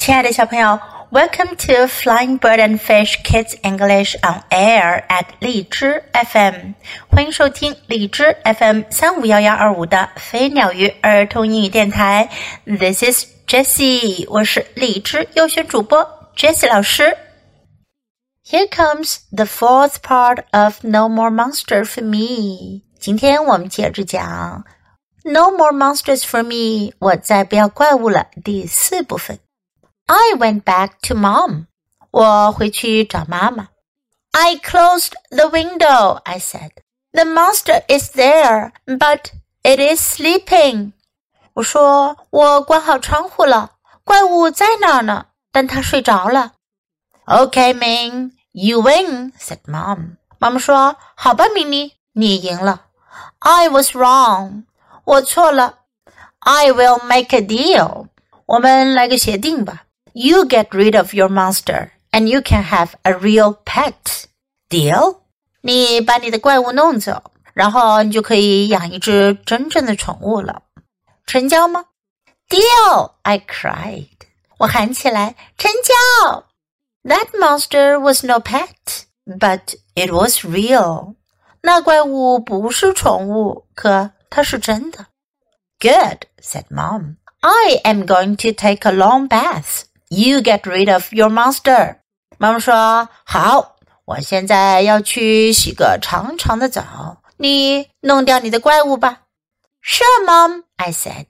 [0.00, 0.80] 亲爱的小朋友
[1.10, 6.72] ，Welcome to Flying Bird and Fish Kids English on Air at 荔枝 FM，
[7.10, 12.30] 欢迎收听荔枝 FM 三五幺幺二五的飞鸟鱼儿童英语电台。
[12.64, 17.18] This is Jessie，我是荔枝优选主播 Jessie 老师。
[18.48, 22.80] Here comes the fourth part of No More Monster for Me。
[22.98, 24.64] 今天我们接着讲
[25.24, 29.38] No More Monsters for Me，我再不要怪物了第四部分。
[30.12, 31.66] I went back to mom.
[32.10, 33.68] 我回去找妈妈。
[34.32, 36.70] I closed the window, I said.
[37.12, 39.26] The monster is there, but
[39.62, 40.94] it is sleeping.
[41.52, 46.54] 我说我关好窗户了，怪物在那儿呢，但它睡着了。
[47.26, 50.16] Okay, Minn, you win, said mom.
[50.38, 52.86] 妈妈说，好吧，咪咪，你赢了。
[53.38, 54.64] I was wrong.
[55.04, 55.76] 我错了。
[56.40, 58.08] I will make a deal.
[58.46, 59.84] 我们来个协定吧。
[60.13, 64.25] you get rid of your monster and you can have a real pet.
[64.69, 65.19] Deal?
[65.61, 70.63] 你把你的怪物弄走，然后你就可以养一只真正的宠物了。
[71.25, 71.85] 成交吗？
[72.49, 73.13] Deal!
[73.23, 74.09] I cried.
[74.57, 76.45] 我喊起来，成交！
[77.03, 81.15] That monster was no pet, but it was real.
[81.61, 85.07] 那怪物不是宠物，可它是真的。
[85.79, 87.17] Good, said Mom.
[87.41, 89.83] I am going to take a long bath.
[90.09, 91.97] You get rid of your monster。
[92.37, 93.75] 妈妈说：“好，
[94.05, 99.21] 我现在要去洗个长长的澡，你弄掉你的怪物吧。”
[99.81, 101.27] Sure, Mom, I said.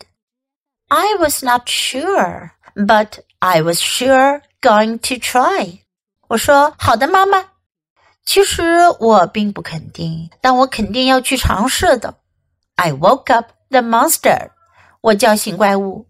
[0.88, 5.80] I was not sure, but I was sure going to try.
[6.28, 7.52] 我说：“好的，妈妈。”
[8.26, 8.64] 其实
[9.00, 12.16] 我并不肯定，但我肯定要去尝试的。
[12.76, 14.50] I woke up the monster.
[15.02, 16.08] 我叫醒怪物。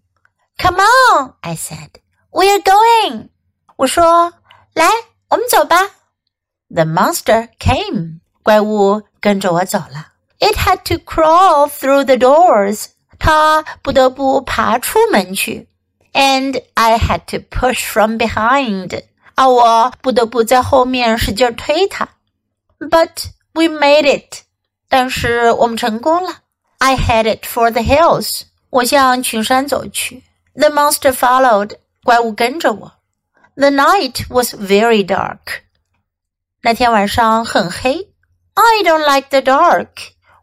[0.57, 1.89] Come on, I said.
[2.31, 3.29] We're going.
[3.77, 4.33] 我说，
[4.73, 4.89] 来，
[5.29, 5.77] 我们走吧。
[6.69, 8.19] The monster came.
[8.43, 10.13] 怪物跟着我走了。
[10.39, 12.87] It had to crawl through the doors.
[13.17, 15.69] 它不得不爬出门去。
[16.13, 19.03] And I had to push from behind.
[19.35, 22.09] 而我不得不在后面使劲推它。
[22.79, 24.43] But we made it.
[24.89, 26.39] 但是我们成功了。
[26.77, 28.43] I headed for the hills.
[28.69, 30.23] 我向群山走去。
[30.53, 31.77] The monster followed.
[32.03, 32.93] 怪物跟着我。
[33.55, 35.63] The night was very dark.
[36.61, 38.09] 那天晚上很黑。
[38.53, 39.87] I don't like the dark.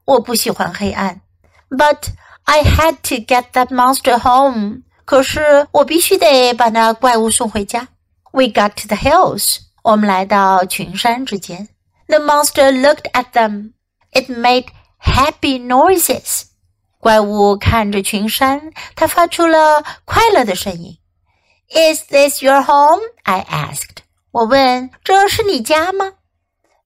[0.04, 1.20] 我不喜欢黑暗。
[1.68, 2.08] But
[2.44, 4.82] I had to get that monster home.
[5.04, 7.88] 可是我必须得把那怪物送回家。
[8.32, 9.58] We got to the hills.
[9.82, 11.68] 我们来到群山之间。
[12.06, 13.72] The monster looked at them.
[14.12, 14.66] It made
[15.00, 16.44] happy noises.
[16.98, 20.98] 怪物看着群山，它发出了快乐的声音。
[21.68, 23.00] is this your home?
[23.24, 24.02] I asked.
[24.30, 26.14] 我问：“这是你家吗？”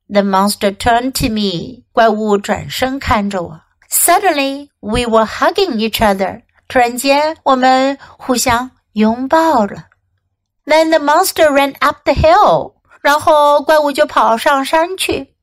[0.08, 1.84] The monster turned to me.
[1.92, 3.60] 怪物转身看着我。
[3.90, 6.42] Suddenly, we were hugging each other.
[6.68, 9.86] 突然间，我们互相拥抱了。
[10.64, 12.74] Then the monster ran up the hill.
[13.00, 15.34] 然后怪物就跑上山去。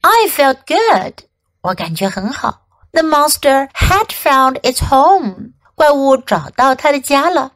[0.00, 1.24] I felt good.
[1.62, 2.66] 我感觉很好。
[2.92, 5.52] The monster had found its home.
[5.74, 7.52] 怪物找到它的家了。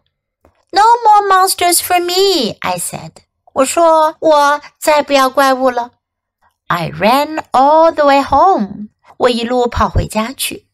[0.72, 3.12] no more monsters for me, I said.
[3.53, 5.91] 我说我再不要怪物了。
[6.69, 8.88] I ran all the way home.
[9.19, 10.66] 我一路跑回家去。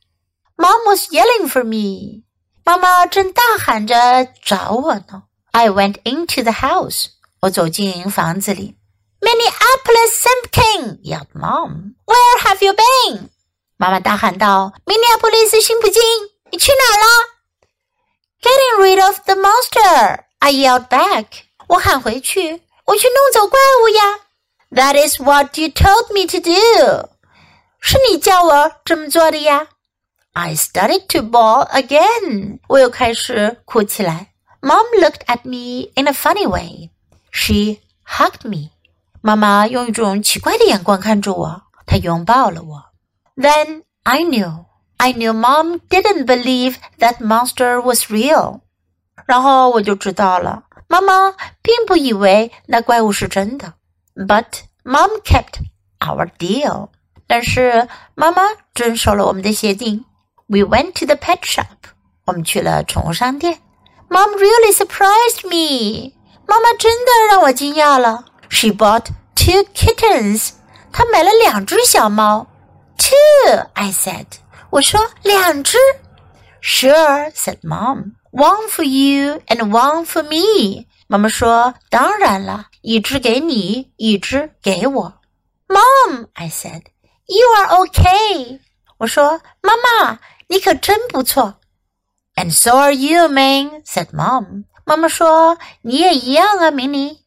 [0.56, 2.24] Mom was yelling for me.
[2.64, 5.24] 妈妈正大喊着找我呢。
[5.50, 7.06] I went into the house.
[7.40, 8.76] 我走进房子里。
[9.20, 10.98] Minneapolis Simpkin!
[11.02, 11.94] yelled Mom.
[12.06, 13.30] Where have you been?
[13.76, 16.02] 妈妈大喊道：“明尼阿波利斯辛普金，
[16.52, 17.31] 你去哪儿了？”？”
[18.42, 20.24] Getting rid of the monster!
[20.38, 21.26] I yelled back.
[21.66, 24.20] 我喊回去，我去弄走怪物呀。
[24.70, 27.08] That is what you told me to do.
[27.80, 29.68] 是你叫我这么做的呀。
[30.32, 32.60] I started to bawl again.
[32.68, 34.32] 我又开始哭起来。
[34.60, 36.90] Mom looked at me in a funny way.
[37.30, 38.70] She hugged me.
[39.20, 42.84] 妈妈用一种奇怪的眼光看着我，她拥抱了我。
[43.36, 44.64] Then I knew.
[44.96, 48.60] I knew mom didn't believe that monster was real.
[49.26, 53.74] 然后我就知道了，妈妈并不以为那怪物是真的。
[54.16, 55.60] But mom kept
[56.00, 56.88] our deal.
[57.26, 58.42] 但是妈妈
[58.74, 60.04] 遵守了我们的协定。
[60.46, 61.66] We went to the pet shop.
[62.24, 63.60] 我们去了宠物商店。
[64.08, 66.14] Mom really surprised me.
[66.46, 68.24] 妈妈真的让我惊讶了。
[68.48, 70.52] She bought two kittens.
[70.90, 72.46] 她买了两只小猫。
[72.96, 74.26] Two, I said.
[74.73, 75.77] 我说两只。
[76.59, 78.13] Sure, said mom.
[78.31, 80.87] One for you and one for me.
[81.05, 85.13] 妈妈说：“当然了，一只给你，一只给我。”
[85.69, 86.81] Mom, I said,
[87.27, 88.61] you are okay.
[88.97, 91.57] 我说：“妈妈，你可真不错。”
[92.33, 94.63] And so are you, Minn, said mom.
[94.85, 97.19] 妈妈说：“你也一样啊，明妮。”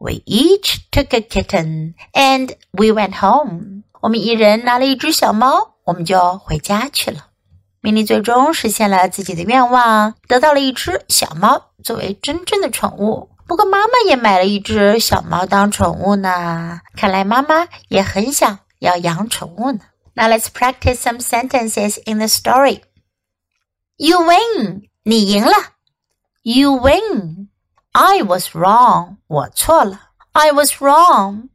[0.00, 3.82] We each took a kitten and we went home.
[4.00, 7.26] 我们一人拿了一只小猫，我们就回家去了。
[7.80, 13.28] 米妮最终实现了自己的愿望，得到了一只小猫作为真正的宠物。
[13.48, 16.80] 不过妈妈也买了一只小猫当宠物呢。
[16.94, 19.80] 看来妈妈也很想要养宠物呢。
[20.14, 22.82] Now let's practice some sentences in the story.
[23.96, 25.52] You win，你赢了。
[26.42, 27.48] You win.
[27.90, 30.10] I was wrong，我错了。
[30.30, 31.48] I was wrong.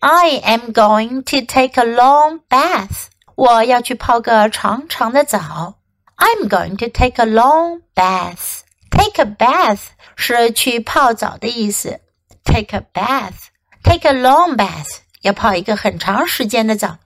[0.00, 3.10] I am going to take a long bath.
[3.37, 5.79] 我要去泡个长长的澡。
[6.17, 8.61] I'm going to take a long bath.
[8.91, 11.99] Take a bath 是去泡澡的意思。
[12.43, 13.47] Take a bath.
[13.83, 16.99] Take a long bath 要泡一个很长时间的澡。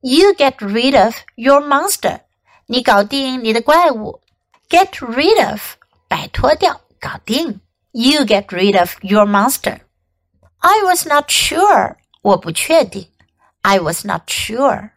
[0.00, 2.20] You get rid of your monster.
[2.66, 4.20] 你搞定你的怪物。
[4.68, 5.60] Get rid of
[6.08, 7.60] 摆脱掉，搞定。
[7.92, 9.80] You get rid of your monster.
[10.58, 11.96] I was not sure.
[12.22, 13.08] 我不确定。
[13.62, 14.90] I was not sure.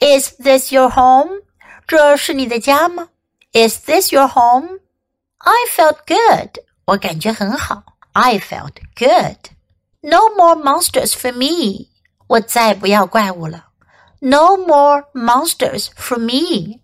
[0.00, 1.42] Is this your home?
[1.86, 3.08] 这是你的家吗？
[3.52, 4.80] Is this your home?
[5.38, 6.64] I felt good.
[6.86, 7.82] 我感觉很好。
[8.12, 9.38] I felt good.
[10.00, 11.88] No more monsters for me.
[12.26, 13.66] 我再不要怪物了。
[14.20, 16.80] No more monsters for me.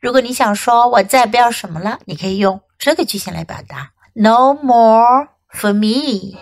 [0.00, 6.38] 如果你想说我再不要什么了，你可以用这个句型来表达：No more for me.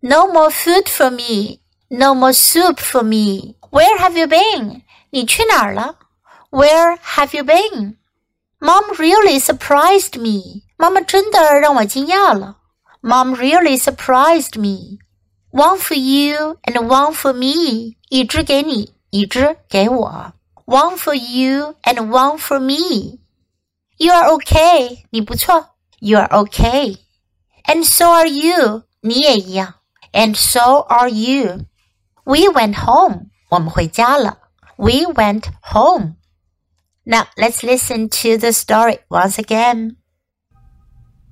[0.00, 1.60] No more food for me.
[1.88, 3.55] No more soup for me.
[3.70, 4.82] Where have you been?
[5.10, 5.96] 你去哪儿了？
[6.50, 7.96] Where have you been?
[8.60, 10.62] Mom really surprised me.
[10.76, 12.58] 妈妈真的让我惊讶了。
[13.02, 14.98] Mom really surprised me.
[15.50, 17.96] One for you and one for me.
[18.08, 20.32] 一只给你，一只给我。
[20.64, 23.18] One for you and one for me.
[23.96, 25.04] You are okay.
[25.10, 25.70] 你不错。
[25.98, 26.98] You are okay.
[27.64, 28.84] And so are you.
[29.00, 29.74] 你也一样。
[30.12, 31.66] And so are you.
[32.24, 33.30] We went home.
[33.49, 34.37] 我们回家了。
[34.77, 36.15] We went home.
[37.03, 39.95] Now let's listen to the story once again.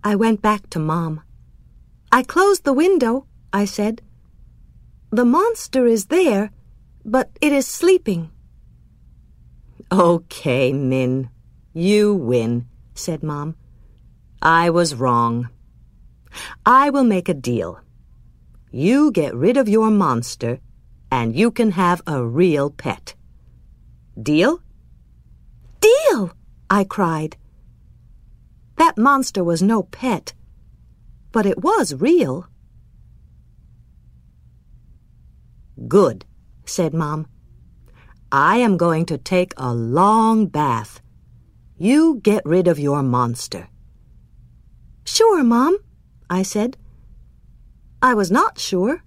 [0.01, 1.21] I went back to Mom.
[2.11, 4.01] I closed the window, I said.
[5.11, 6.51] The monster is there,
[7.03, 8.29] but it is sleeping.
[9.91, 11.29] Okay, Minn.
[11.73, 13.55] You win, said Mom.
[14.41, 15.49] I was wrong.
[16.65, 17.79] I will make a deal.
[18.71, 20.59] You get rid of your monster,
[21.15, 23.15] and you can have a real pet.
[24.21, 24.59] Deal?
[25.79, 26.33] Deal!
[26.69, 27.37] I cried.
[28.75, 30.33] That monster was no pet,
[31.31, 32.49] but it was real.
[35.87, 36.25] Good,
[36.65, 37.27] said Mom.
[38.29, 40.99] I am going to take a long bath.
[41.77, 43.69] You get rid of your monster.
[45.05, 45.77] Sure, Mom,
[46.29, 46.75] I said.
[48.01, 49.04] I was not sure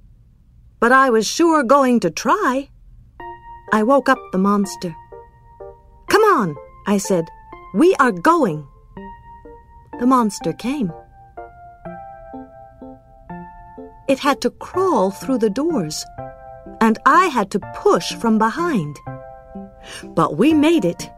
[0.81, 2.69] but I was sure going to try.
[3.73, 4.95] I woke up the monster.
[6.09, 7.27] Come on, I said.
[7.75, 8.67] We are going.
[10.01, 10.93] The monster came.
[14.09, 16.05] It had to crawl through the doors,
[16.81, 18.97] and I had to push from behind.
[20.15, 21.11] But we made it.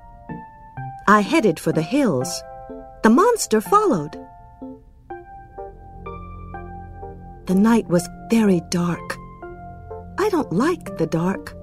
[1.07, 2.43] I headed for the hills.
[3.03, 4.17] The monster followed.
[7.47, 9.20] The night was very dark.
[10.21, 11.57] I don't like the dark.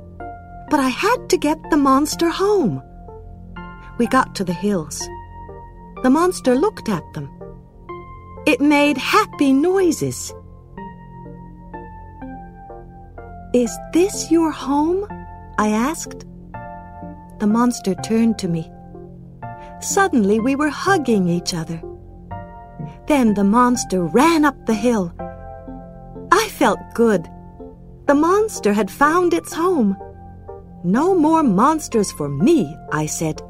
[0.72, 2.82] But I had to get the monster home.
[4.00, 5.08] We got to the hills.
[6.02, 7.30] The monster looked at them.
[8.48, 10.34] It made happy noises.
[13.54, 15.06] Is this your home?
[15.60, 16.26] I asked.
[17.38, 18.72] The monster turned to me.
[19.82, 21.80] Suddenly we were hugging each other.
[23.06, 25.14] Then the monster ran up the hill.
[26.32, 27.30] I felt good.
[28.08, 29.98] The monster had found its home.
[30.84, 33.42] No more monsters for me, I said.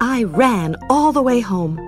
[0.00, 1.78] I ran all the way home.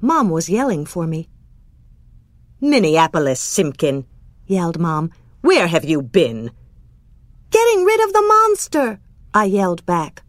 [0.00, 1.28] Mom was yelling for me.
[2.60, 4.06] Minneapolis Simpkin,
[4.46, 5.12] yelled Mom.
[5.42, 6.50] Where have you been?
[7.50, 8.98] Getting rid of the monster,
[9.32, 10.24] I yelled back.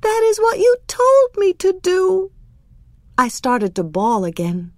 [0.00, 2.32] That is what you told me to do.
[3.16, 4.72] I started to bawl again.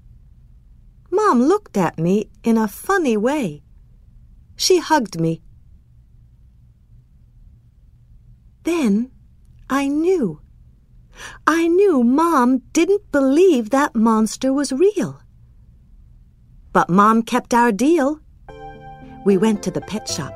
[1.10, 3.62] Mom looked at me in a funny way.
[4.56, 5.42] She hugged me.
[8.64, 9.10] Then
[9.68, 10.40] I knew.
[11.46, 15.20] I knew Mom didn't believe that monster was real.
[16.72, 18.20] But Mom kept our deal.
[19.24, 20.34] We went to the pet shop.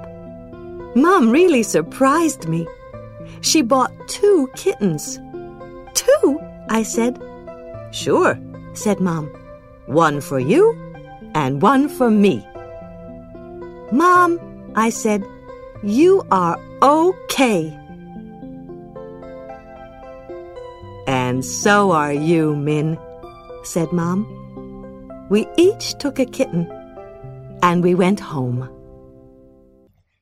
[0.96, 2.66] Mom really surprised me.
[3.40, 5.18] She bought two kittens.
[5.94, 6.40] Two?
[6.68, 7.22] I said.
[7.92, 8.38] Sure,
[8.72, 9.30] said Mom.
[9.86, 10.74] One for you
[11.34, 12.42] and one for me.
[13.92, 14.38] Mom,
[14.74, 15.22] I said,
[15.82, 17.72] you are okay.
[21.06, 22.96] And so are you, Minn,
[23.62, 24.26] said Mom.
[25.28, 26.66] We each took a kitten
[27.62, 28.68] and we went home.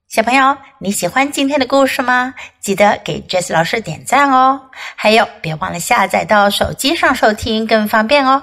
[0.09, 2.35] 小朋友，你喜欢今天的故事吗？
[2.61, 4.61] 记得给 Jess 老师点赞哦！
[4.95, 8.43] 还有，别忘了下载到手机上收听，更方便哦。